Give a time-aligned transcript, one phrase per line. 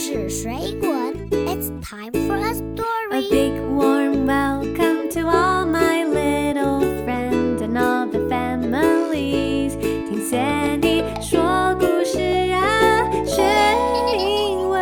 [0.00, 3.30] 事水滚，It's time for a A story.
[3.30, 9.76] big warm welcome to all my little friends and all the families。
[9.78, 12.20] 听 Sandy 说故事
[12.52, 13.42] 啊，学
[14.18, 14.80] 英文。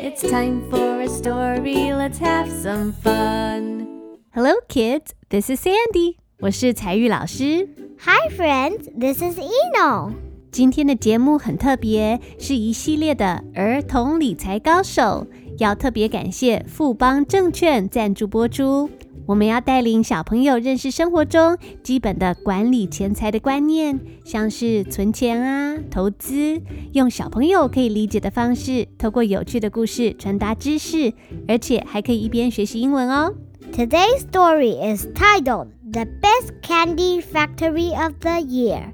[0.00, 1.92] It's time for a story.
[1.92, 3.88] Let's have some fun.
[4.32, 5.12] Hello, kids.
[5.28, 6.16] This is Sandy.
[6.40, 7.68] 我是彩玉老师。
[8.04, 10.12] Hi friends, this is Eno.
[10.51, 15.27] 今天的节目很特别，是一系列的儿童理财高手，
[15.59, 18.89] 要特别感谢富邦证券赞助播出。
[19.27, 26.61] 我们要带领小朋友认识生活中基本的管理钱财的观念，像是存钱啊、投资，
[26.93, 31.13] 用小朋友可以理解的方式，透过有趣的故事传达知识，
[31.47, 33.33] 而且还可以一边学习英文哦。
[33.73, 38.93] Today's story is titled The Best Candy Factory of the Year.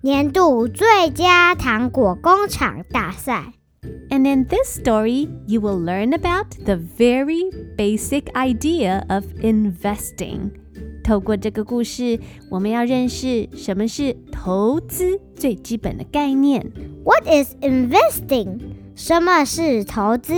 [0.00, 3.52] 年度最佳糖果工厂大赛。
[4.08, 10.52] And in this story, you will learn about the very basic idea of investing.
[11.02, 12.18] 透过这个故事，
[12.50, 16.72] 我们要认识什么是投资最基本的概念。
[17.04, 18.58] What is investing?
[18.94, 20.32] 什么是投资？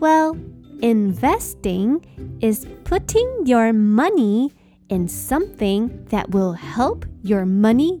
[0.00, 0.36] Well,
[0.80, 2.00] investing
[2.40, 4.52] is putting your money
[4.88, 8.00] in something that will help your money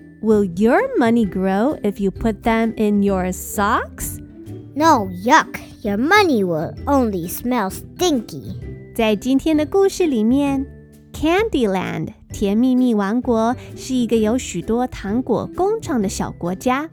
[0.22, 4.18] Will your money grow if you put them in your socks?
[4.74, 5.58] No, yuck.
[5.82, 8.56] Your money will only smell stinky.
[8.94, 10.66] 在今天的故事里面，
[11.12, 16.88] Candyland 甜蜜蜜王国是一个有许多糖果工厂的小国家。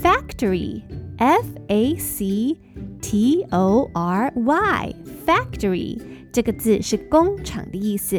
[0.00, 0.82] Factory
[1.18, 2.56] F A C
[3.02, 4.94] T O R Y
[5.26, 6.00] Factory
[6.32, 8.18] 这个字是工厂的意思，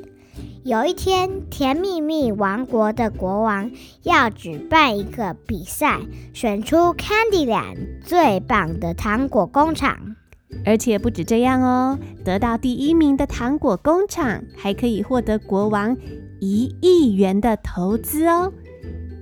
[0.63, 3.71] 有一天，甜蜜蜜王国的国王
[4.03, 5.99] 要举办一个比赛，
[6.33, 10.15] 选出 Candyland 最棒的糖果工厂。
[10.63, 15.97] 而且不止这样哦，得到第一名的糖果工厂还可以获得国王
[16.39, 18.53] 一亿元的投资哦。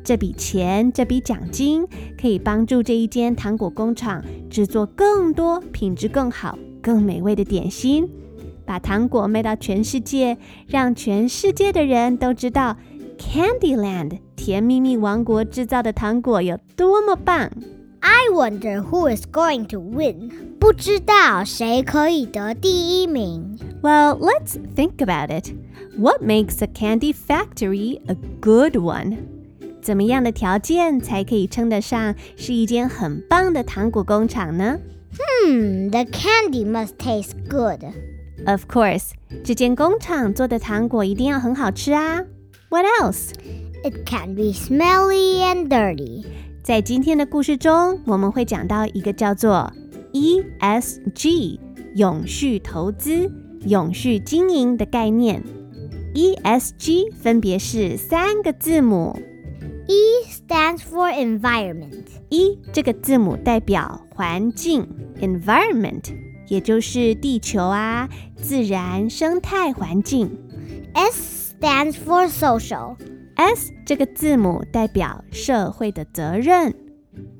[0.03, 1.87] 这笔钱，这笔奖金
[2.19, 8.09] 可以帮助这一间糖果工厂制作更多品质更好、更美味的点心，
[8.68, 10.36] 把糖果卖到全世界，
[10.66, 12.76] 让全世界的人都知道
[13.18, 17.50] Candyland 甜蜜蜜王国制造的糖果有多么棒。
[18.00, 20.30] I wonder who is going to win.
[20.58, 23.58] 不知道谁可以得第一名。
[23.82, 25.52] Well, let's think about it.
[25.96, 29.16] What makes a candy factory a good one?
[29.80, 34.78] 怎么样的条件才可以称得上是一间很棒的糖果工厂呢
[35.46, 37.84] Hmm, the candy must taste good.
[38.46, 39.10] ？Of course，
[39.44, 42.24] 这间工厂做的糖果一定要很好吃啊。
[42.68, 43.30] What else？
[43.84, 46.24] It can be smelly and dirty.
[46.62, 49.72] 在今天的故事中，我们会讲到一个叫做
[50.12, 51.58] ESG
[51.94, 53.30] 永续投资、
[53.66, 55.42] 永续经营的概念。
[56.14, 59.18] ESG 分别是三个字母
[59.86, 59.94] E
[60.30, 62.06] stands for environment.
[62.30, 64.88] ，E 这个字母代表环境
[65.20, 66.04] （environment），
[66.49, 70.29] 也就是地球啊、自然生态环境。
[70.93, 72.97] S stands for social.
[73.35, 76.75] S 这个字母代表社会的责任。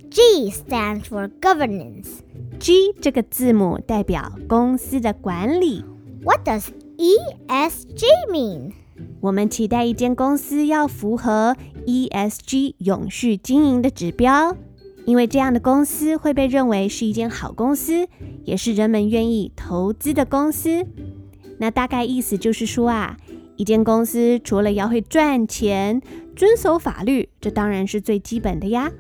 [0.10, 2.20] G stands for governance.
[2.60, 5.84] G 这个字母代表公司的管理。
[6.24, 8.72] What does ESG mean?
[9.22, 11.56] 我们期待一间公司要符合
[11.86, 14.56] ESG 永续经营的指标，
[15.10, 18.08] 因为这样的公司会被认为是一间好公司，
[18.44, 20.86] 也是人们愿意投资的公司。
[21.58, 23.18] 那大概意思就是说啊，
[23.56, 26.00] 一间公司除了要会赚钱、
[26.36, 28.92] 遵守法律，这当然是最基本的呀。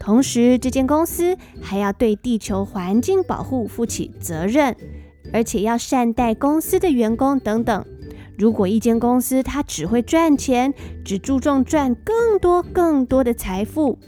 [0.00, 4.74] 同时，这间公司还要对地球环境保护负起责任，
[5.34, 7.84] 而且要善待公司的员工等等。
[8.38, 10.72] 如果一间公司它只会赚钱，
[11.04, 13.98] 只注重赚更多更多的财富，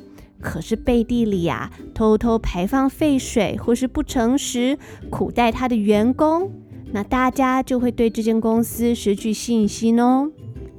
[0.44, 4.78] 可是背地里啊偷偷排放废水或是不诚实，
[5.10, 6.52] 苦待他的员工，
[6.92, 10.32] 那大家就会对这间公司失去信心哦。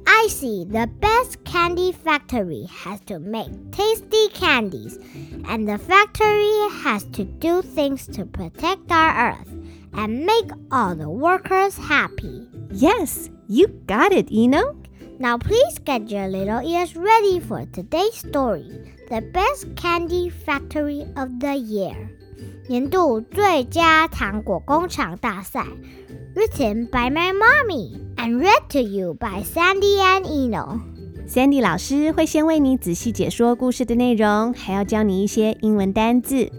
[0.03, 4.97] I see the best candy factory has to make tasty candies,
[5.45, 9.47] and the factory has to do things to protect our earth
[9.93, 12.47] and make all the workers happy.
[12.71, 14.75] Yes, you got it, Eno.
[15.19, 18.65] Now, please get your little ears ready for today's story
[19.08, 21.94] The Best Candy Factory of the Year
[22.68, 25.64] 年度最佳糖果工厂大赛
[26.34, 30.80] Written by my mommy and read to you by Sandy and Eno.
[31.28, 36.50] Sandy 老师会先为你仔细解说故事的内容，还要教你一些英文单字。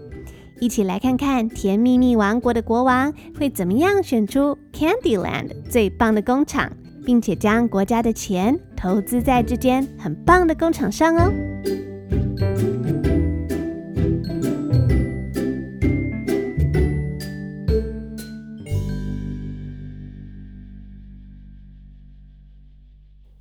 [0.58, 6.72] 一起来看看甜蜜蜜王国的国王会怎么样选出 Candyland 最棒的工厂，
[7.04, 11.30] 并且将国家的钱投资在这间很棒的工厂上哦。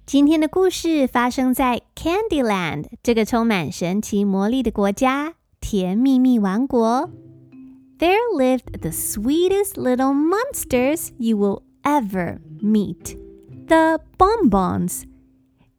[0.06, 7.08] 今天的故事发生在 Candyland 这个充满神奇魔力的国家——甜蜜蜜王国。
[7.98, 13.16] There lived the sweetest little monsters you will ever meet,
[13.68, 15.04] the bonbons。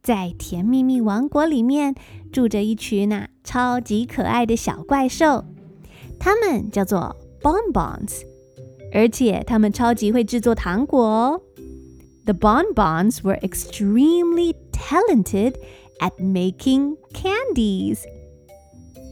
[0.02, 1.96] 在甜蜜蜜王国里面
[2.32, 5.44] 住着一群那超级可爱的小怪兽，
[6.18, 8.22] 它们叫做 bonbons，
[8.94, 11.42] 而且它们超级会制作糖果哦。
[12.28, 15.58] The bonbons were extremely talented
[16.00, 18.06] at making candies.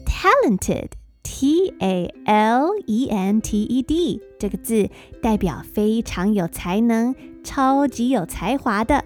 [0.06, 4.90] Talented, T A L E N T E D 这个字
[5.22, 9.04] 代表非常有才能、超级有才华的。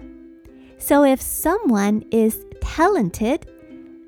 [0.78, 3.40] So if someone is talented,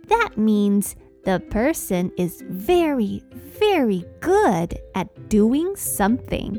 [0.08, 0.92] that means
[1.24, 3.22] the person is very,
[3.58, 6.58] very good at doing something.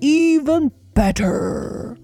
[0.00, 1.96] Even better，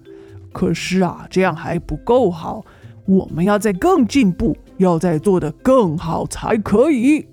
[0.51, 2.65] 可是啊，这样还不够好，
[3.05, 7.27] 我们要再更进步，要再做得更好才可以。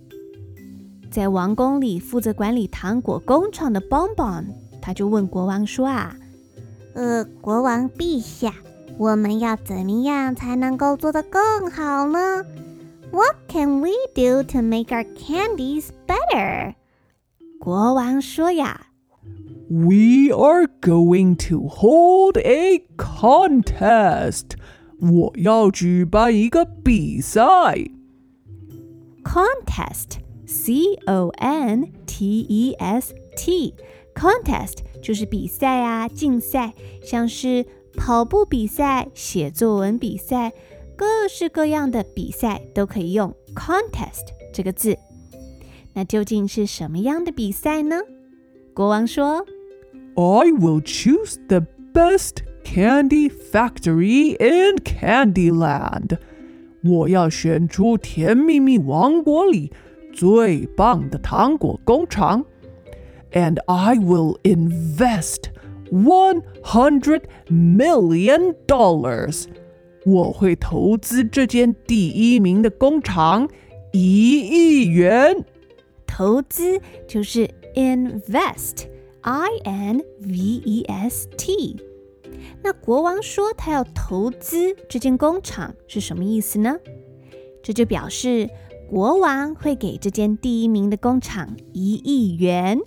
[1.11, 4.45] 在王宫里负责管理糖果工厂的 Bonbon，
[4.83, 6.15] 他就问国王说：“啊，
[6.95, 8.53] 呃，国王陛下，
[8.99, 12.45] 我们要怎么样才能够做得更好呢
[13.11, 16.75] ？What can we do to make our candies better？”
[17.59, 18.89] 国王说：“呀。”
[19.70, 24.52] We are going to hold a contest.
[25.00, 27.42] 我要举办一个比赛。
[29.24, 33.74] Contest, C O N T E S T,
[34.14, 36.74] contest 就是比赛啊，竞赛，
[37.04, 37.66] 像是
[37.98, 40.54] 跑步比赛、写作文比赛，
[40.96, 44.96] 各式各样的比赛都可以用 contest 这个字。
[45.94, 48.00] 那究竟是什么样的比赛呢？
[48.76, 49.44] 国王说。
[50.16, 56.18] I will choose the best candy factory in Candyland.
[56.84, 59.72] 我要选出甜蜜蜜王国里
[60.14, 62.46] 最棒的糖果工厂，
[63.32, 65.50] and I will invest
[65.92, 69.46] one hundred million dollars.
[70.06, 73.50] 我会投资这间第一名的工厂
[73.92, 75.44] 一亿元。
[76.06, 78.86] 投资就是 invest。
[79.23, 81.77] I N V E S T。
[82.63, 86.77] 那国王说他要投资这间工厂是什么意思呢？
[87.63, 88.49] 这就表示
[88.89, 92.79] 国王会给这间第一名的工厂一亿元，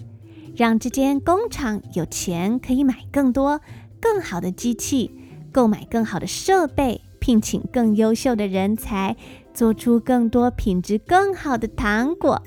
[0.56, 3.62] 让这间工厂有钱可以买更多、
[4.02, 5.12] 更好的机器，
[5.52, 9.16] 购买更好的设备，聘请更优秀的人才，
[9.54, 12.42] 做出更多品质更好的糖果。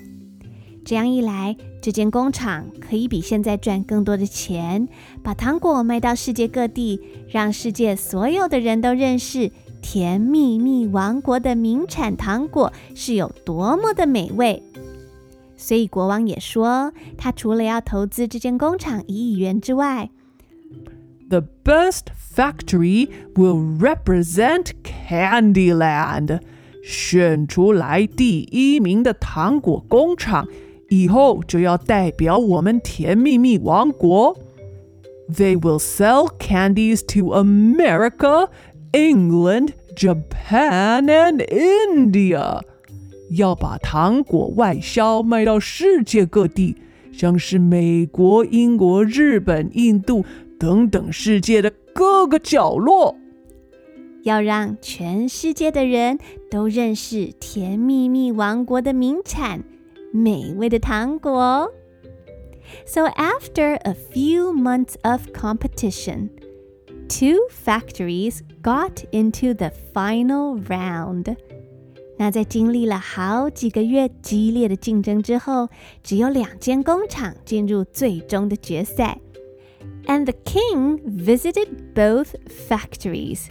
[0.85, 4.89] 这样一来，这间工厂可以比现在赚更多的钱，
[5.23, 7.01] 把糖果卖到世界各地，
[7.31, 14.61] 让世界所有的人都认识甜蜜蜜王国的名产糖果是有多么的美味。
[15.57, 20.11] 所以国王也说，他除了要投资这间工厂一亿元之外
[21.29, 26.41] The best factory will represent Candyland.
[26.83, 30.49] 选出来第一名的糖果工厂，
[30.96, 34.38] 以后就要代表我们甜蜜蜜王国。
[35.34, 38.50] They will sell candies to America,
[38.92, 42.62] England, Japan, and India.
[43.38, 46.76] 要把糖果外销卖到世界各地，
[47.14, 50.26] 像是美国、英国、日本、印度
[50.60, 53.16] 等等世界的各个角落。
[54.24, 56.20] 要让全世界的人
[56.50, 59.64] 都认识甜蜜蜜王国的名产——
[60.16, 61.72] 美味的糖果。
[62.86, 66.30] So after a few months of competition,
[67.08, 71.36] two factories got into the final round.
[72.18, 75.70] 那在经历了好几个月激烈的竞争之后，
[76.04, 79.20] 只有两间工厂进入最终的决赛。
[80.06, 82.36] And the king visited both
[82.70, 83.48] factories.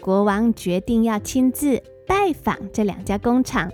[0.00, 3.70] 国王决定要亲自拜访这两家工厂。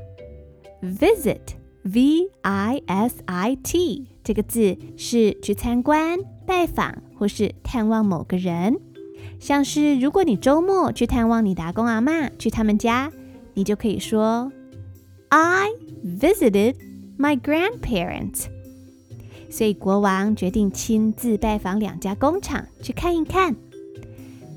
[0.83, 1.41] Visit,
[1.85, 3.27] V-I-S-I-T
[4.23, 8.79] 这个字是去参观、拜访或是探望某个人。
[9.41, 13.11] 像是如果你周末去探望你的阿公阿妈，去他们家，
[13.55, 14.53] 你就可以说
[15.29, 15.69] I
[16.05, 16.75] visited
[17.19, 18.47] my grandparents。
[19.51, 23.57] 所以国王决定亲自拜访两家工厂，去看一看。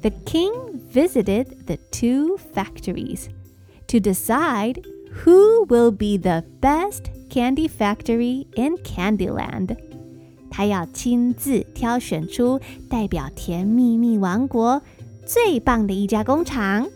[0.02, 0.52] The king
[0.92, 3.28] visited the two factories
[3.88, 4.84] to decide
[5.24, 9.77] who will be the best candy factory in Candyland.
[10.51, 14.81] 他要亲自挑选出代表甜蜜蜜王国
[15.27, 16.87] 最棒的一家工厂。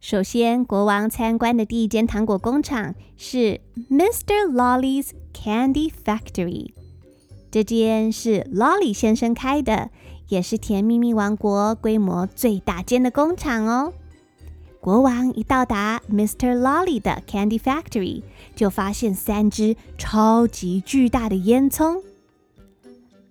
[0.00, 4.52] 首先，国王参观的第一间糖果工厂是 Mr.
[4.52, 6.72] Lolly's Candy Factory。
[7.50, 9.90] 这间是 Lolly 先生开的，
[10.28, 13.92] 也是甜蜜蜜王国规模最大间的工厂哦。
[14.83, 16.57] 国王一到达 Mr.
[16.57, 18.23] Lolly 的 Candy Factory，
[18.55, 22.01] 就发现三只超级巨大的烟囱，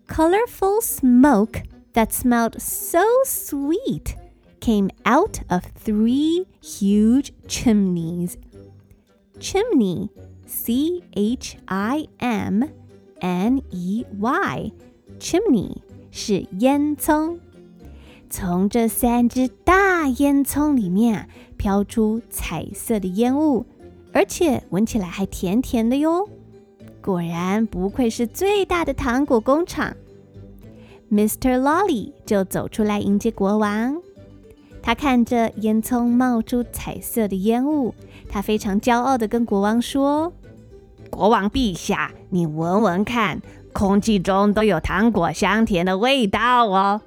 [0.07, 1.63] colorful smoke
[1.95, 4.15] that smelled so sweet
[4.61, 8.35] came out of three huge chimneys.
[9.41, 10.09] Chimney,
[10.47, 12.65] C H I M.
[13.21, 15.79] N E Y，chimney
[16.11, 17.39] 是烟囱。
[18.36, 23.64] 从这三只大烟囱里面飘出彩色的烟雾，
[24.12, 26.28] 而且闻起来还甜甜的哟。
[27.00, 29.96] 果然不愧是最大的糖果工厂。
[31.12, 31.60] Mr.
[31.62, 34.02] Lolly 就走出来迎接国王。
[34.82, 37.94] 他看着烟囱冒出彩色的烟雾，
[38.28, 40.34] 他非常骄傲的跟国王说。
[41.12, 43.40] 国王陛下，你闻闻看，
[43.74, 47.00] 空气中都有糖果香甜的味道哦。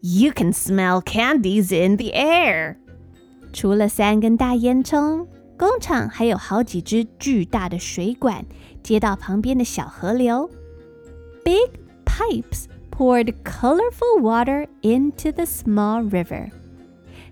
[0.00, 2.76] You can smell candies in the air。
[3.52, 8.44] 除了三根大烟囱，工厂还有好几只巨大的水管
[8.82, 10.50] 接到旁边的小河流。
[11.44, 11.70] Big
[12.04, 16.50] pipes poured colorful water into the small river。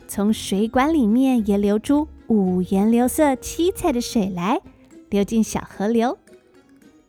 [0.07, 4.61] 从水管里面也流出五颜六色、七彩的水来。
[5.09, 6.19] 流进小河流。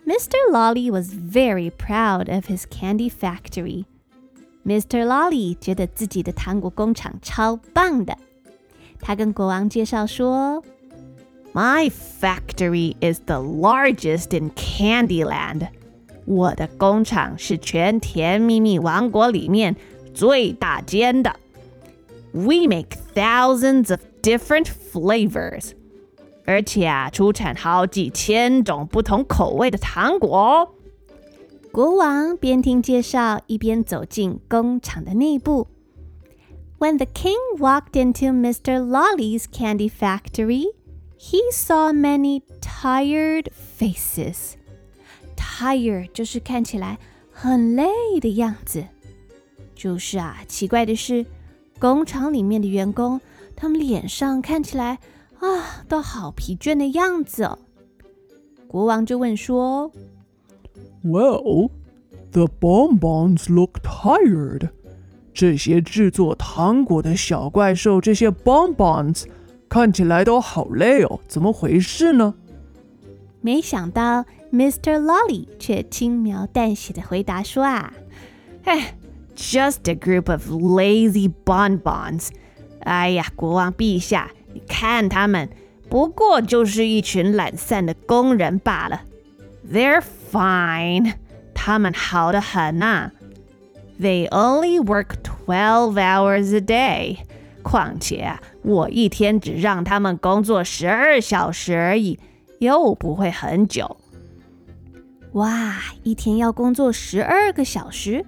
[0.08, 0.36] Mr.
[0.52, 3.86] Lolly was very proud of his candy factory.
[4.66, 5.06] Mr.
[5.06, 8.18] Lolly 觉得自己的糖果工厂超棒的。
[9.00, 10.64] 他跟国王介绍说：“
[11.54, 15.68] My factory is the largest in Candyland.
[16.26, 19.76] 我的工厂是全甜蜜蜜王国里面
[20.14, 21.36] 最大间的。
[22.32, 25.72] We make thousands of different flavors.”
[26.46, 30.75] 而且啊，出产好几千种不同口味的糖果。
[31.77, 35.67] ”国王边听介绍，一边走进工厂的内部。
[36.79, 38.81] When the king walked into Mr.
[38.81, 40.69] Lolly's candy factory,
[41.19, 44.55] he saw many tired faces.
[45.37, 46.99] Tired 就是看起来
[47.31, 47.87] 很累
[48.23, 48.87] 的样子。
[49.75, 51.27] 就是啊，奇怪的是，
[51.79, 53.21] 工厂里面的员工，
[53.55, 54.99] 他们脸上看起来。
[55.41, 57.59] 啊，都好疲倦的样子哦。
[58.67, 59.93] 国王就问说
[61.06, 61.72] ：“Well,
[62.32, 64.70] the bonbons look tired。
[65.34, 69.26] 这些制作糖果的小怪兽，这些 bonbons
[69.70, 72.36] 看起来都好累哦，怎么回事呢？”
[73.42, 75.00] 没想到 Mr.
[75.00, 77.94] Lolly 却轻描淡写的回答说：“啊，
[78.66, 78.96] 哎，
[79.36, 82.30] just a group of lazy bonbons。
[82.82, 85.50] 哎呀，国王陛下。”你看他们，
[85.88, 89.04] 不过就是一群懒散的工人罢了。
[89.72, 90.04] They're
[90.37, 91.15] fine，
[91.55, 93.11] 他们好得很呐、
[93.99, 97.17] They only work twelve hours a day。
[97.63, 102.21] 况且我一天只让他们工作十二小时而已，
[102.59, 103.97] 又不会很久。
[105.33, 108.25] 哇，一天要工作十二个小时，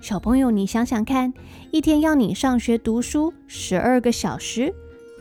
[0.00, 1.32] 小朋友，你想想看，
[1.70, 4.74] 一天要你上学读书十二个小时，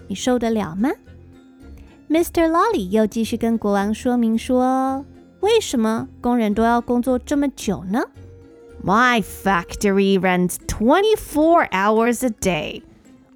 [0.07, 0.89] 你受得了吗
[2.09, 2.49] ？Mr.
[2.49, 5.05] Lolly 又继续跟国王说明说，
[5.40, 8.02] 为什么工人都要工作这么久呢？
[8.82, 12.82] My factory runs twenty-four hours a day。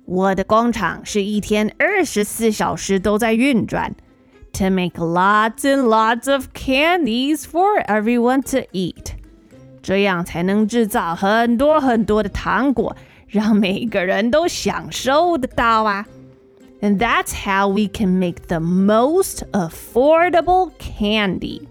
[0.04, 3.94] 我的工厂是一天二十四小时都在运转，
[4.52, 9.12] to make lots and lots of candies for everyone to eat。
[9.82, 12.96] 这样才能制造很多很多的糖果，
[13.26, 16.06] 让每个人都享受得到啊。
[16.80, 21.62] And that's how we can make the most affordable candy。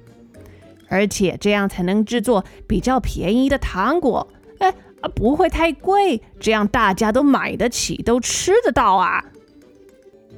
[0.93, 4.69] 而且这样才能制作比较便宜的糖果，哎
[5.01, 9.25] 啊，不会太贵，这样大家都买得起，都吃得到啊。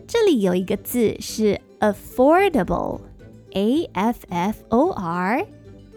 [0.06, 5.44] 这里有一个字是 affordable，a f f o r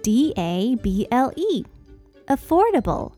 [0.01, 3.11] d a b l e，affordable，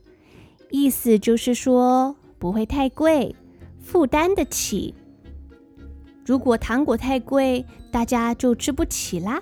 [0.69, 3.34] 意思就是说不会太贵，
[3.81, 4.93] 负担得起。
[6.25, 9.41] 如果糖果太贵，大家就吃不起啦。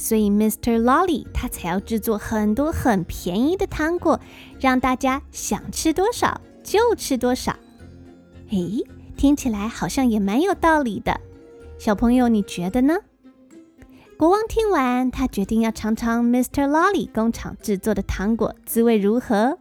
[0.00, 0.80] 所以，Mr.
[0.80, 4.18] Lolly 他才要制作很多很便宜的糖果，
[4.58, 7.54] 让大家想吃多少就吃多少。
[8.48, 8.82] 诶，
[9.14, 11.20] 听起来好像也蛮有道理的。
[11.78, 12.96] 小朋友，你觉得呢？
[14.16, 16.66] 国王听完，他决定要尝尝 Mr.
[16.66, 19.58] Lolly 工厂制作的糖果滋味如何。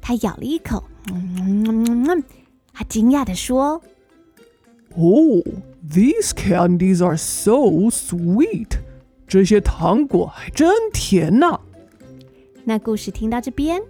[0.00, 2.24] 他咬了一口，嗯，
[2.72, 3.82] 他惊讶地说
[4.96, 5.44] Oh,
[5.86, 8.78] these candies are so sweet.
[9.28, 11.60] 这些糖果还真甜呐、
[12.64, 13.82] ：“那故事听到这边，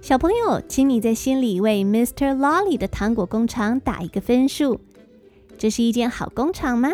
[0.00, 2.36] 小朋友，请你在心里为 Mr.
[2.36, 4.80] Lolly 的糖果工厂打一个分数。
[5.58, 6.92] 这是一间好工厂吗？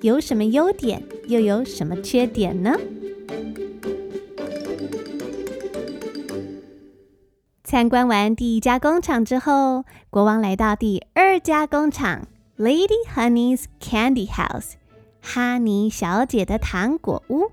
[0.00, 2.74] 有什么优点，又有什么缺点呢？
[7.62, 14.72] 参观完第一家工厂之后，国王来到第二家工厂 Lady Honey's Candy House，
[15.21, 17.51] 哈尼小姐的糖果屋。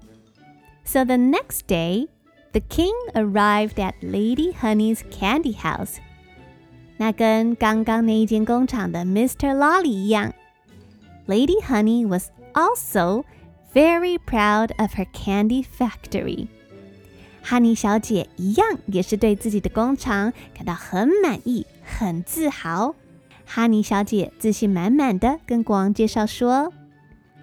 [0.85, 2.09] So the next day,
[2.53, 5.97] the king arrived at Lady Honey's candy house.
[6.99, 9.57] 那跟刚刚那一间工厂的 Mr.
[9.57, 10.33] Lolly 一样，
[11.27, 13.25] Lady Honey was also
[13.73, 16.49] very proud of her candy factory.
[17.43, 22.95] 哈尼小姐一样也是对自己的工厂感到很满意、很自豪。
[23.45, 26.73] 哈尼小姐自信满满的跟国王介绍说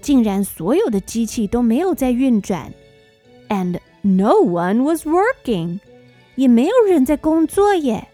[0.00, 2.72] 竟然所有的机器都没有在运转
[3.48, 5.78] ，and no one was working，
[6.36, 8.08] 也没有人在工作耶。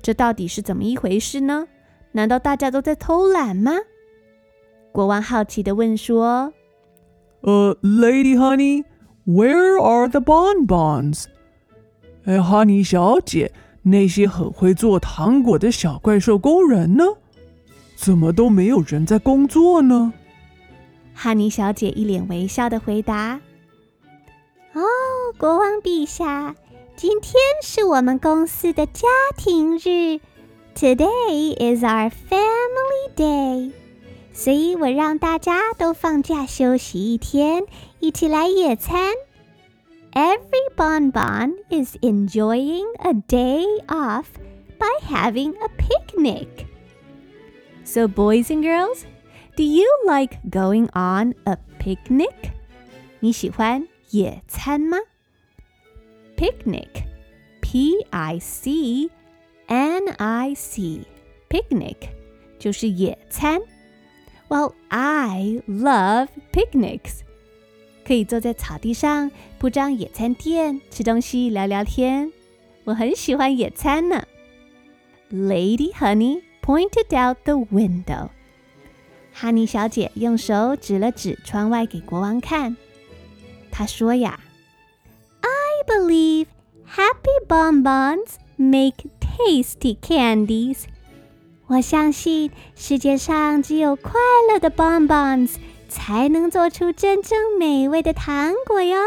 [0.00, 1.68] 这到底是怎么一回事呢？
[2.12, 3.72] 难道大家都在偷懒吗？
[4.90, 6.52] 国王好奇的问说
[7.40, 8.84] 呃，Lady Honey,
[9.26, 11.24] where are the bonbons？
[12.24, 17.04] 哎，哈尼小姐，那些很会做糖果的小怪兽工人呢？
[17.96, 20.12] 怎么都没有人在工作呢
[21.13, 23.39] ？：“哈尼小姐一脸微笑的回答。
[24.73, 24.81] 哦，
[25.37, 26.55] 国王陛下，
[26.95, 30.19] 今天是我们公司的家庭日，
[30.75, 33.71] Today is our family day，
[34.33, 37.65] 所以我让大家都放假休息一天，
[37.99, 39.13] 一起来野餐。
[40.13, 44.25] Every bonbon is enjoying a day off
[44.79, 46.47] by having a picnic.
[47.83, 49.05] So, boys and girls,
[49.55, 52.51] do you like going on a picnic?
[53.19, 54.97] 你喜欢野餐吗
[56.35, 56.87] picnic.
[57.61, 59.09] P I C
[59.67, 61.01] N I C.
[61.49, 61.95] Picnic
[62.59, 63.59] 就是野餐。
[64.47, 67.21] Well, I love picnics.
[68.05, 72.31] 可以坐在草地上铺张野餐垫，吃东西，聊聊天。
[72.85, 74.23] 我很喜欢野餐呢。
[75.29, 78.29] Lady Honey pointed out the window.
[79.31, 82.75] 哈尼小姐用手指了指窗外给国王看。
[83.71, 84.39] 她说呀：“
[85.41, 86.47] I believe
[86.87, 90.85] happy bonbons make tasty candies。”
[91.67, 94.13] 我相信世界上只有快
[94.51, 95.55] 乐的 bonbons
[95.89, 98.97] 才能做出真正美味的糖果哟。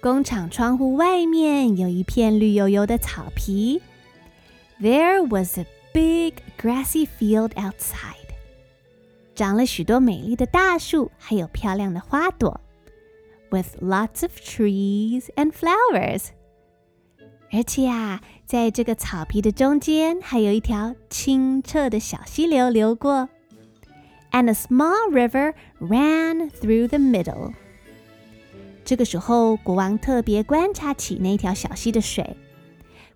[0.00, 3.80] 工厂窗户外面有一片绿油油的草皮。
[4.80, 8.19] There was a big grassy field outside.
[9.41, 12.61] 长了许多美丽的大树，还有漂亮的花朵
[13.49, 16.25] ，with lots of trees and flowers。
[17.51, 23.29] 而且啊，在这个草皮的中间，还有一条清澈的小溪流流过
[24.31, 27.53] ，and a small river ran through the middle。
[28.85, 32.37] 这个时候，国王特别观察起那条小溪的水。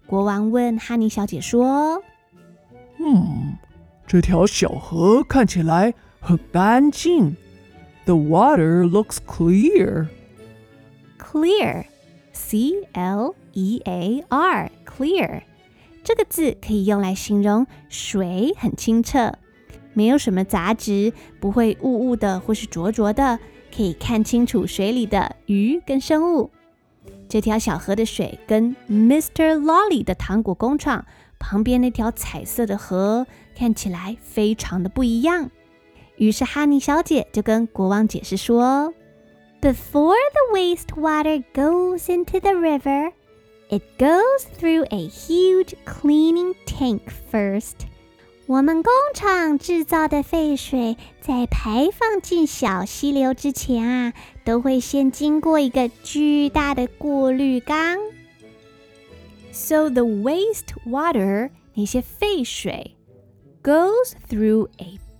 [0.07, 2.01] 国王问哈尼小姐说
[2.97, 3.59] ：“嗯，
[4.07, 5.93] 这条小河看起来
[6.24, 7.36] 很干净。
[8.06, 10.08] The water looks clear.
[11.18, 11.84] Clear,
[12.32, 15.42] C L E A R, clear，
[16.02, 19.34] 这个字可以用来形容水很清澈，
[19.92, 23.38] 没有什么杂质，不会雾雾的或是浊浊的，
[23.74, 26.50] 可以看清楚水里的鱼跟生物。
[27.28, 29.56] 这条小河的水跟 Mr.
[29.56, 31.06] Lolly 的糖果工厂
[31.38, 35.50] 旁边那条彩色的河看起来非常的不一样。
[36.16, 38.92] 于是哈尼小姐就跟国王解释说：“
[39.62, 43.12] Before the wastewater goes into the river,
[43.68, 47.86] it goes through a huge cleaning tank first.”
[48.46, 54.12] 我们工厂制造的废水在排放进小溪流之前啊，
[54.44, 57.96] 都会先经过一个巨大的过滤缸。
[59.52, 62.96] So the waste water 那些废水
[63.62, 64.98] goes through a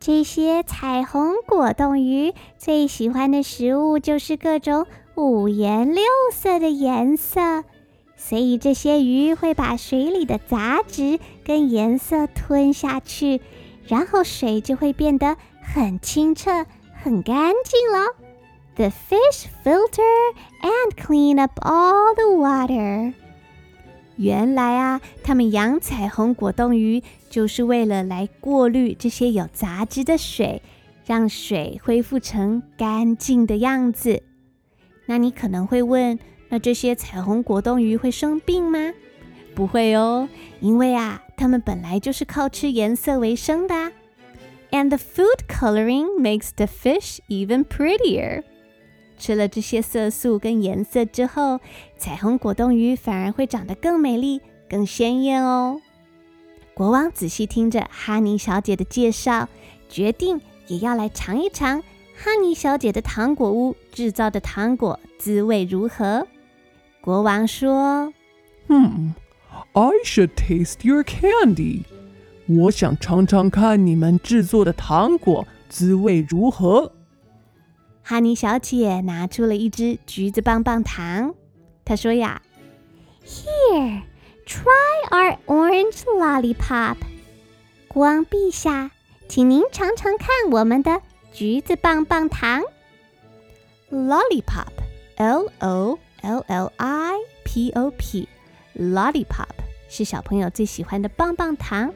[0.00, 7.64] 这些彩虹果冻鱼最喜欢的食物就是各种五颜六色的颜色。”
[8.20, 13.40] 所以这些鱼会把水里的杂质跟颜色吞下去，
[13.86, 16.66] 然后水就会变得很清澈、
[17.00, 18.08] 很干净了。
[18.74, 23.14] The fish filter and clean up all the water。
[24.18, 30.60] 原来啊，他们养彩虹果冻鱼就是为了来过滤这些有杂质的水，
[31.06, 34.22] 让水恢复成干净的样子。
[35.06, 36.18] 那你可能会问？
[36.50, 38.92] 那这些彩虹果冻鱼会生病吗？
[39.54, 40.28] 不会哦，
[40.60, 43.92] 因为啊，它们本来就是靠吃颜色为生的。
[44.70, 48.42] And the food coloring makes the fish even prettier。
[49.18, 51.60] 吃了这些色素跟颜色之后，
[51.96, 55.80] 彩虹果冻鱼反而会长得更美丽、更鲜艳哦。
[56.74, 59.48] 国王仔细听着哈尼小姐的介绍，
[59.88, 61.82] 决定也要来尝一尝
[62.14, 66.26] 哈尼小姐的糖果屋制造的糖果滋味如何。
[67.00, 68.12] 国王说
[68.68, 69.14] 嗯
[69.72, 71.82] I should taste your candy.
[72.46, 76.92] 我想尝尝看你们制作的糖果滋味如何。”
[78.08, 81.34] 哈尼小姐拿出了一支橘子棒棒糖，
[81.84, 82.40] 她说：“呀
[83.22, 84.00] ，Here,
[84.46, 84.64] try
[85.10, 86.96] our orange lollipop.
[87.86, 88.92] 国王陛下，
[89.28, 91.02] 请您尝尝看我们的
[91.34, 92.62] 橘子棒棒糖。
[93.90, 94.72] ”Lollipop,
[95.16, 95.98] L-O。
[96.22, 97.12] L L I
[97.44, 99.46] P O P，lollipop
[99.88, 101.92] 是小朋友最喜欢的棒棒糖。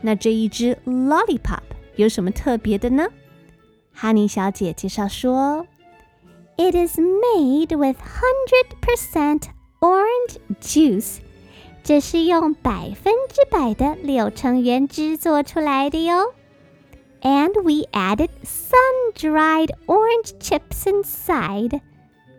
[0.00, 1.60] 那这一支 lollipop
[1.96, 3.06] 有什么特别的呢？
[3.93, 5.65] 哈尼小姐介绍说，
[6.57, 9.43] It is made with hundred percent
[9.79, 11.17] orange juice，
[11.83, 16.33] 这是用百分之百的柳橙原汁做出来的哟。
[17.21, 21.81] And we added sun-dried orange chips inside。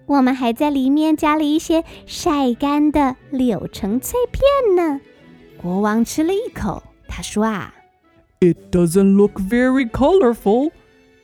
[0.06, 5.00] 我们还在里面加了一些晒干的柳橙脆片呢。
[5.60, 7.74] 国王吃了一口，他说啊
[8.40, 10.70] It doesn't look very colorful。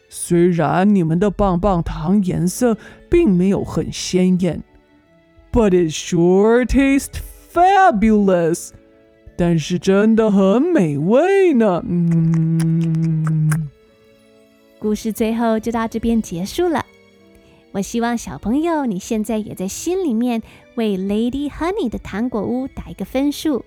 [0.10, 2.78] 虽然你们的棒棒糖颜色
[3.10, 4.64] 并没有很鲜艳
[5.52, 7.20] ，but it sure tastes
[7.52, 8.70] fabulous。
[9.36, 11.84] 但是真的很美味呢。
[11.88, 13.70] 嗯，
[14.80, 16.86] 故事最后就到这边结束了。
[17.74, 20.42] 我希望小朋友你现在也在心里面
[20.76, 23.64] 为 Lady Honey 的糖果屋打一个分数。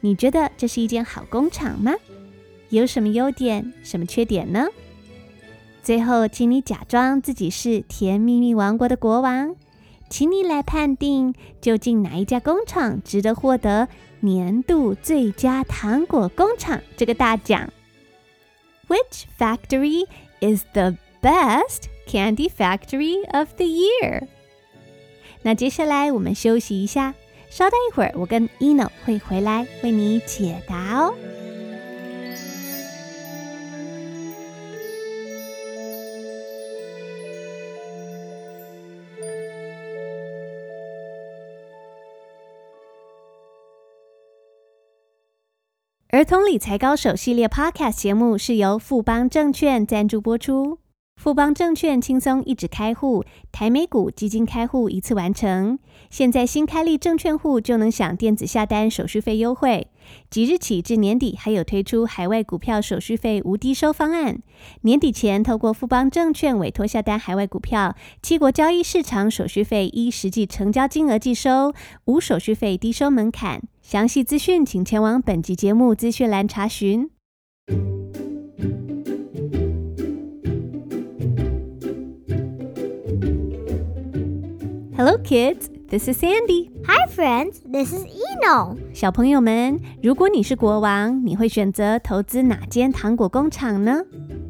[0.00, 1.94] 你觉得这是一间好工厂吗？
[2.68, 4.66] 有什么优点，什么缺点呢？
[5.86, 9.54] 最后，请你假装自己是甜蜜蜜王国的国王，
[10.10, 13.86] 请你来判定究竟哪一家工厂值得获得
[14.18, 17.72] 年度最佳糖果工厂这个大奖。
[18.88, 20.06] Which factory
[20.40, 24.26] is the best candy factory of the year？
[25.42, 27.14] 那接下来我们休息一下。
[27.48, 31.14] 稍待一会儿，我跟 Eno 会回来为你解答哦。
[46.16, 50.78] 儿童理财高手系列 Podcast 节目是由富邦证券赞助播出。
[51.16, 55.78] 富邦证券轻松一指开户，台美股基金开户一次完成。
[56.08, 59.88] 现在新开立证券户就能享电子下单手续费优惠，
[60.30, 64.38] 即日起至年底还有推出海外股票手续费无低收方案。
[64.80, 71.74] 年底前透过富邦证券委托下单海外股票，七国交易市场手续费依实际成交金额计收，
[72.06, 73.60] 无手续费低收门槛。
[73.88, 77.08] 详细资讯请前往本集节目资讯栏查询。
[84.96, 85.68] Hello, kids.
[85.88, 86.72] This is Sandy.
[86.84, 87.60] Hi, friends.
[87.70, 88.76] This is Eno.
[88.92, 94.02] 小朋友们，如果你是国王，你会选择投资哪间糖果工厂呢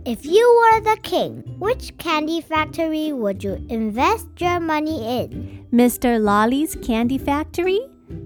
[0.07, 5.66] If you were the king, which candy factory would you invest your money in?
[5.70, 6.18] Mr.
[6.18, 7.81] Lolly's Candy Factory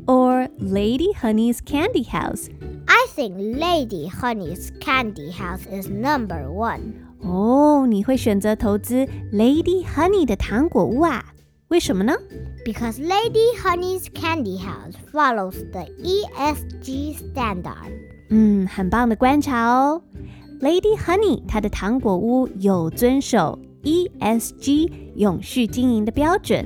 [0.09, 2.49] or Lady Honey's Candy House?
[2.87, 6.93] I think Lady Honey's Candy House is number one.
[7.21, 11.23] 哦，你会选择投资 Lady Honey 的糖果屋啊？
[11.69, 12.13] 为什么呢？
[12.63, 17.91] Because Lady Honey's Candy House follows the ESG standard.
[18.29, 20.01] 嗯，很棒的观察哦。
[20.61, 26.65] Lady Honey 它的糖果屋有遵守 ESG 永续经营的标准。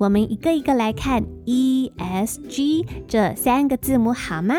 [0.00, 4.56] 我们一个一个来看 ESG 这三个字母好吗？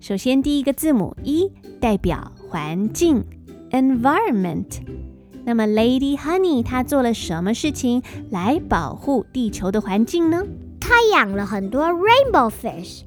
[0.00, 3.24] 首先，第一个字母 E 代表环境
[3.70, 4.80] （environment）。
[5.44, 10.42] 那么，Lady Honey 她做了什么事情来保护地球的环境呢？
[10.80, 13.02] 她养了很多 rainbow fish，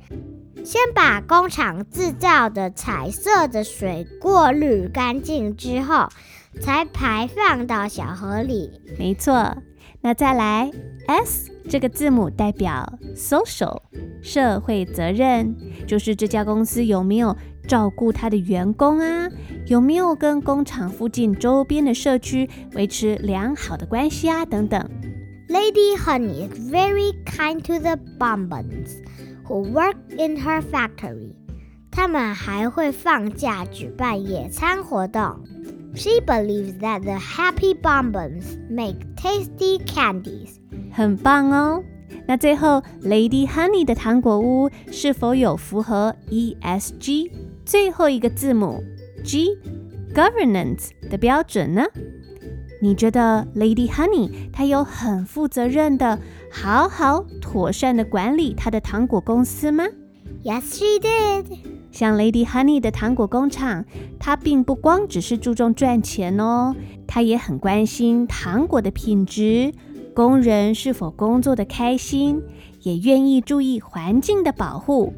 [0.64, 6.08] 先把工厂制造的彩色的水过滤干净之后，
[6.62, 8.72] 才排放到小河里。
[8.98, 9.58] 没错，
[10.02, 10.72] 那再来
[11.08, 13.82] S 这个字母代表 social
[14.22, 15.56] 社会责任，
[15.88, 17.36] 就是这家公司有没有
[17.68, 19.30] 照顾他的员工啊？
[19.68, 24.46] 有没有跟工厂附近周边的社区维持良好的关系啊？
[24.46, 24.84] 等等。
[25.48, 29.02] Lady Honey is very kind to the bonbons
[29.46, 31.36] who work in her factory.
[31.92, 35.42] 他们还会放假举办野餐活动。
[35.95, 40.57] She believes that the happy bonbons make tasty candies.
[40.93, 41.83] 很棒哦。
[42.27, 47.31] 那最后，Lady Honey 的糖果屋是否有符合 ESG
[47.65, 48.83] 最后一个字母
[49.25, 49.49] G
[50.15, 51.85] governance 的标准呢？
[52.83, 56.19] 你觉得 Lady Honey 她有很负责任的、
[56.51, 59.87] 好好妥善的管理她的糖果公司吗？
[60.45, 61.59] Yes, she did.
[61.92, 63.86] 像 Lady Honey 的糖果工厂，
[64.20, 66.76] 它并不光只是注重赚钱哦，
[67.06, 69.74] 它也很关心糖果的品质，
[70.16, 72.42] 工人是否工作的开心，
[72.82, 75.14] 也愿意注意环境的保护。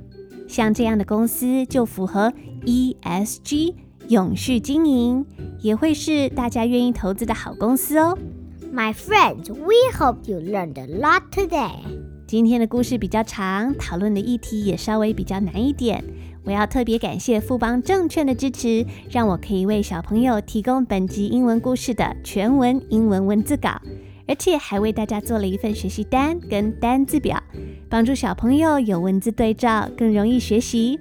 [0.48, 2.34] 像这样的公司就符合
[2.66, 3.76] ESG
[4.10, 5.26] 永续经营，
[5.62, 8.18] 也会是大家愿意投资的好公司哦。
[8.74, 11.76] My friends, we hope you learned a lot today.
[12.26, 16.04] 今天的故事比较长，讨论的议题也稍微比较难一点。
[16.46, 23.82] 我要特别感谢富邦证券的支持，让我可以为小朋友提供本集英文故事的全文英文文字稿，
[24.28, 27.42] 而且还为大家做了一份学习单跟单字表，
[27.90, 31.00] 帮助小朋友有文字对照，更容易学习。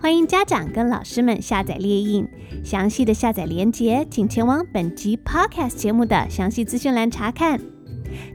[0.00, 2.28] 欢迎家长跟老师们下载列印，
[2.62, 7.60] 详细的下载链接请前往本集 Podcast 节目的详细资讯栏查看。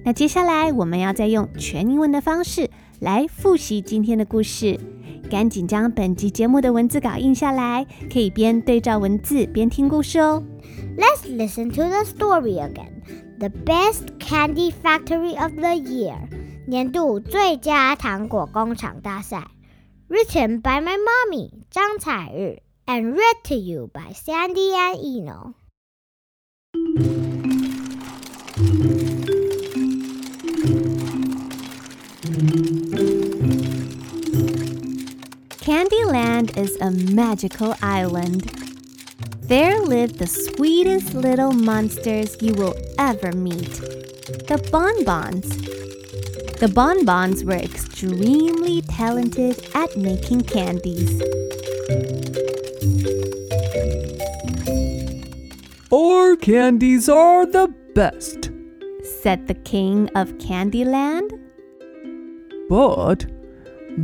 [0.03, 2.69] 那接下来我们要再用全英文的方式
[2.99, 4.77] 来复习今天的故事。
[5.30, 10.42] 赶紧将本集节目的文字稿印下来，可以边对照文字边听故事哦。
[10.96, 13.02] Let's listen to the story again.
[13.38, 16.16] The best candy factory of the year.
[16.66, 19.48] 年度最佳糖果工厂大赛。
[20.08, 25.54] Written by my mommy, 张彩日 and read to you by Sandy and Eno.
[35.69, 38.41] Candyland is a magical island.
[39.41, 43.75] There live the sweetest little monsters you will ever meet
[44.49, 45.47] the bonbons.
[46.57, 51.21] The bonbons were extremely talented at making candies.
[55.91, 58.49] Our candies are the best.
[59.21, 61.29] Said the king of Candyland.
[62.67, 63.27] But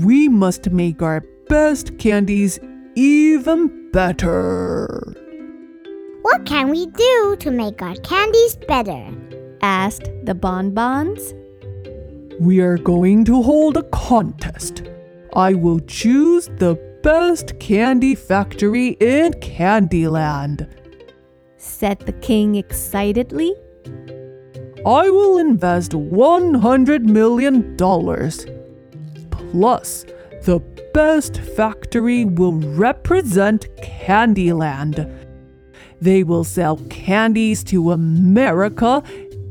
[0.04, 2.60] we must make our best candies
[2.96, 5.16] even better.
[6.22, 9.08] What can we do to make our candies better?
[9.62, 11.34] Asked the bonbons.
[12.40, 14.84] We are going to hold a contest.
[15.36, 20.68] I will choose the best candy factory in Candyland.
[21.58, 23.54] Said the king excitedly.
[24.86, 27.76] I will invest $100 million.
[29.30, 30.06] Plus,
[30.46, 30.60] the
[30.94, 35.12] best factory will represent Candyland.
[36.00, 39.02] They will sell candies to America,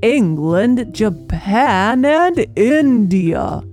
[0.03, 3.65] England, Japan, and India.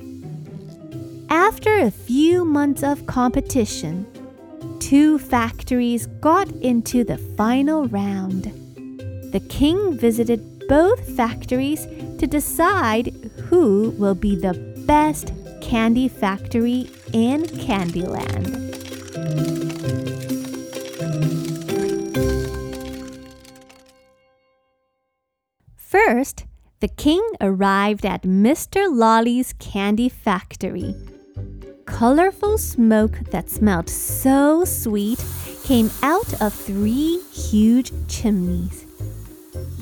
[1.30, 4.08] After a few months of competition,
[4.80, 8.46] two factories got into the final round.
[9.32, 11.86] The king visited both factories
[12.18, 13.14] to decide
[13.48, 14.56] who will be the
[14.88, 18.72] best candy factory in Candyland.
[25.76, 26.46] First,
[26.80, 28.88] the king arrived at Mr.
[28.92, 30.96] Lolly's candy factory.
[31.86, 35.24] Colorful smoke that smelled so sweet
[35.64, 38.86] came out of three huge chimneys.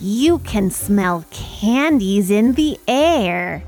[0.01, 3.63] You can smell candies in the air.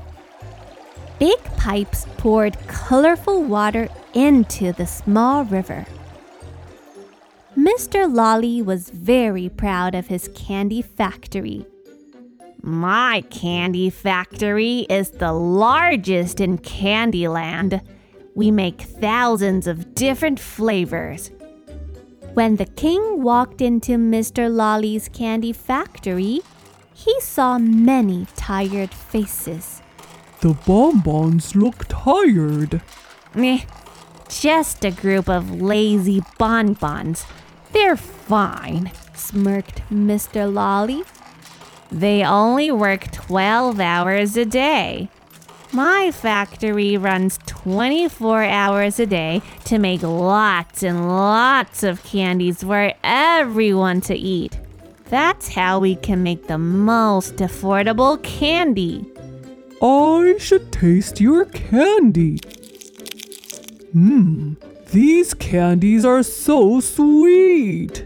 [1.22, 5.86] Big pipes poured colorful water into the small river.
[7.56, 8.12] Mr.
[8.12, 11.64] Lolly was very proud of his candy factory.
[12.60, 17.80] My candy factory is the largest in Candyland.
[18.34, 21.30] We make thousands of different flavors.
[22.34, 24.52] When the king walked into Mr.
[24.52, 26.40] Lolly's candy factory,
[26.92, 29.81] he saw many tired faces.
[30.42, 32.82] The bonbons look tired.
[33.32, 33.60] Meh,
[34.28, 37.24] just a group of lazy bonbons.
[37.70, 40.52] They're fine, smirked Mr.
[40.52, 41.04] Lolly.
[41.92, 45.10] They only work 12 hours a day.
[45.70, 52.92] My factory runs 24 hours a day to make lots and lots of candies for
[53.04, 54.58] everyone to eat.
[55.04, 59.06] That's how we can make the most affordable candy.
[59.82, 62.38] I should taste your candy.
[63.92, 64.56] Mmm,
[64.92, 68.04] these candies are so sweet.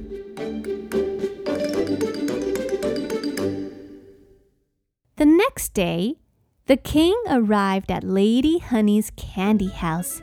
[5.17, 6.15] The next day,
[6.67, 10.23] the king arrived at Lady Honey's candy house.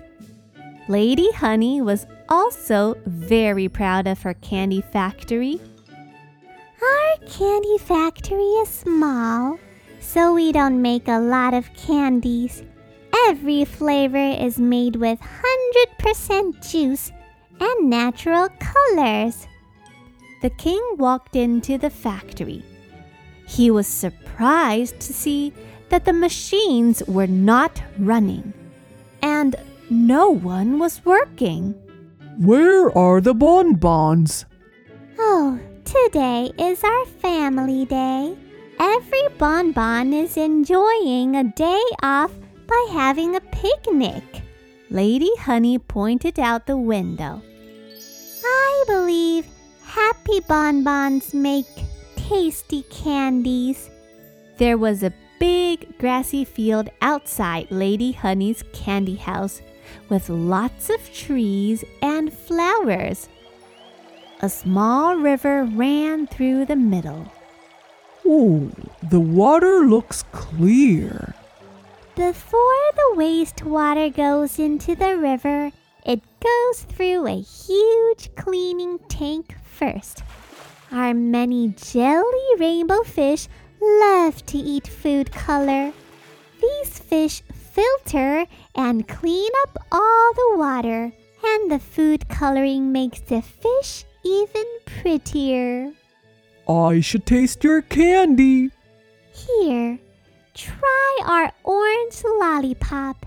[0.87, 5.61] Lady Honey was also very proud of her candy factory.
[6.81, 9.59] Our candy factory is small,
[10.03, 12.63] so we don't make a lot of candies.
[13.27, 15.19] Every flavor is made with
[15.97, 17.11] 100% juice
[17.59, 19.47] and natural colors.
[20.41, 22.63] The king walked into the factory.
[23.47, 25.53] He was surprised to see
[25.89, 28.54] that the machines were not running
[29.21, 29.56] and
[29.89, 31.73] no one was working.
[32.37, 34.45] Where are the bonbons?
[35.17, 38.35] Oh, today is our family day.
[38.80, 42.32] Every bonbon is enjoying a day off
[42.67, 44.24] by having a picnic.
[44.90, 47.42] Lady Honey pointed out the window.
[48.44, 49.48] I believe
[49.84, 51.65] happy bonbons make
[52.15, 53.90] tasty candies.
[54.58, 59.62] There was a big grassy field outside Lady Honey's candy house
[60.10, 63.28] with lots of trees and flowers.
[64.42, 67.32] A small river ran through the middle.
[68.26, 68.71] Ooh,
[69.02, 71.36] the water looks clear.
[72.15, 75.71] Before the wastewater goes into the river,
[76.06, 80.24] it goes through a huge cleaning tank first.
[80.92, 83.48] Our many jelly rainbow fish
[83.82, 85.92] love to eat food color.
[86.62, 87.42] These fish
[87.74, 88.46] filter
[88.76, 91.12] and clean up all the water,
[91.44, 95.92] and the food coloring makes the fish even prettier.
[96.67, 98.71] I should taste your candy.
[99.31, 99.99] Here,
[100.53, 103.25] try our orange lollipop.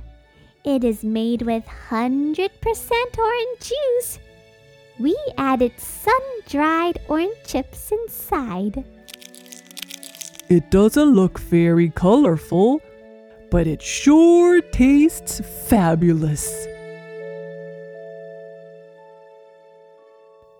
[0.64, 4.18] It is made with 100% orange juice.
[4.98, 8.84] We added sun dried orange chips inside.
[10.48, 12.80] It doesn't look very colorful,
[13.50, 16.66] but it sure tastes fabulous.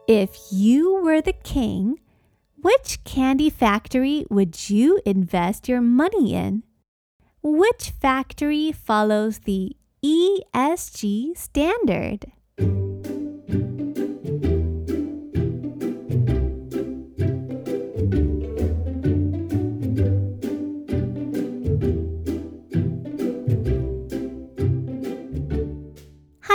[0.07, 1.99] If you were the king,
[2.67, 6.65] which candy factory would you invest your money in?
[7.41, 12.27] Which factory follows the ESG standard?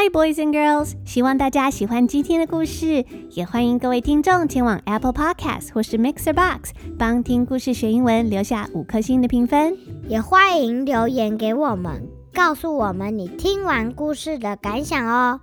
[0.00, 0.94] Hi, boys and girls！
[1.04, 9.76] 希望大家喜欢今天的故事，也欢迎各位听众前往 Apple Podcast 或是 Mixer Box 帮听故事学英文留下五颗星的评分。
[10.08, 15.40] 也欢迎留言给我们，告诉我们你听完故事的感想哦。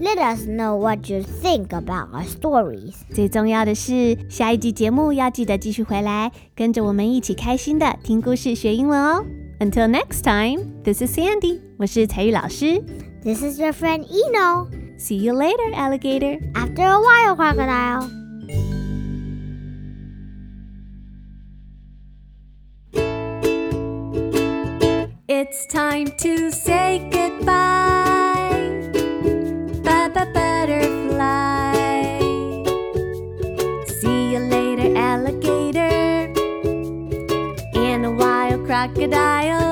[0.00, 2.94] Let us know what you think about our stories。
[3.14, 9.24] 最重要的是，下一集节目要记得继续回来，跟着我们一起开心的听故事学英文哦。
[9.60, 12.82] Until next time, this is Sandy，我是彩玉老师。
[13.27, 14.71] This is your friend Eno.
[14.95, 16.39] See you later, alligator.
[16.55, 18.09] After a while, crocodile.
[25.27, 28.47] It's time to say goodbye.
[29.83, 31.79] Baba butterfly.
[33.99, 36.31] See you later, alligator.
[37.75, 39.66] And a wild crocodile.